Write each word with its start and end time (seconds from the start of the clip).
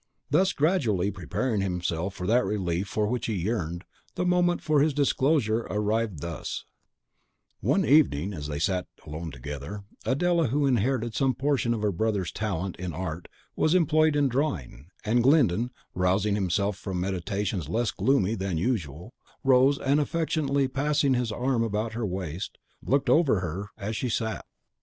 Thus 0.31 0.51
gradually 0.51 1.11
preparing 1.11 1.61
himself 1.61 2.15
for 2.15 2.25
that 2.25 2.43
relief 2.43 2.87
for 2.87 3.05
which 3.05 3.27
he 3.27 3.35
yearned, 3.35 3.83
the 4.15 4.25
moment 4.25 4.63
for 4.63 4.81
his 4.81 4.95
disclosure 4.95 5.59
arrived 5.69 6.21
thus: 6.21 6.65
One 7.59 7.85
evening, 7.85 8.33
as 8.33 8.47
they 8.47 8.57
sat 8.57 8.87
alone 9.05 9.29
together, 9.29 9.83
Adela, 10.03 10.47
who 10.47 10.65
inherited 10.65 11.13
some 11.13 11.35
portion 11.35 11.71
of 11.71 11.83
her 11.83 11.91
brother's 11.91 12.31
talent 12.31 12.77
in 12.77 12.93
art, 12.93 13.27
was 13.55 13.75
employed 13.75 14.15
in 14.15 14.27
drawing, 14.27 14.87
and 15.05 15.21
Glyndon, 15.21 15.69
rousing 15.93 16.33
himself 16.33 16.77
from 16.77 16.99
meditations 16.99 17.69
less 17.69 17.91
gloomy 17.91 18.33
than 18.33 18.57
usual, 18.57 19.13
rose, 19.43 19.77
and 19.77 19.99
affectionately 19.99 20.67
passing 20.67 21.13
his 21.13 21.31
arm 21.31 21.61
round 21.63 21.93
her 21.93 22.07
waist, 22.07 22.57
looked 22.83 23.07
over 23.07 23.39
her 23.41 23.67
as 23.77 23.95
she 23.95 24.09
sat. 24.09 24.45